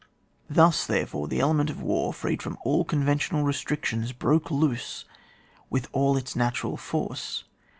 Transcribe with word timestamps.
Thus, 0.49 0.87
therefore, 0.87 1.27
the 1.27 1.39
element 1.41 1.69
of 1.69 1.79
war, 1.79 2.11
freed 2.11 2.41
from 2.41 2.57
all 2.65 2.83
conventional 2.83 3.43
restrictions, 3.43 4.13
broke 4.13 4.49
loose, 4.49 5.05
with 5.69 5.87
all 5.91 6.17
its 6.17 6.35
natural 6.35 6.75
force. 6.75 7.43